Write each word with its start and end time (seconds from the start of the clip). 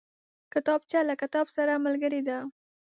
کتابچه 0.53 0.99
له 1.09 1.13
کتاب 1.21 1.47
سره 1.57 1.73
ملګرې 1.85 2.21
ده 2.27 2.37